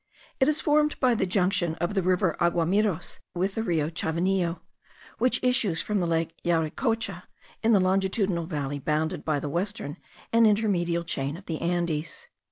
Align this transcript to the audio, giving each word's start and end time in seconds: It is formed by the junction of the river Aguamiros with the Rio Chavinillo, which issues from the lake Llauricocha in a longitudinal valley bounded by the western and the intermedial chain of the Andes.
It 0.39 0.47
is 0.47 0.61
formed 0.61 0.99
by 0.99 1.13
the 1.13 1.27
junction 1.27 1.75
of 1.75 1.93
the 1.93 2.01
river 2.01 2.35
Aguamiros 2.41 3.19
with 3.35 3.53
the 3.53 3.61
Rio 3.61 3.91
Chavinillo, 3.91 4.61
which 5.19 5.43
issues 5.43 5.79
from 5.83 5.99
the 5.99 6.07
lake 6.07 6.33
Llauricocha 6.43 7.25
in 7.61 7.75
a 7.75 7.79
longitudinal 7.79 8.47
valley 8.47 8.79
bounded 8.79 9.23
by 9.23 9.39
the 9.39 9.47
western 9.47 9.97
and 10.33 10.47
the 10.47 10.49
intermedial 10.49 11.05
chain 11.05 11.37
of 11.37 11.45
the 11.45 11.61
Andes. 11.61 12.25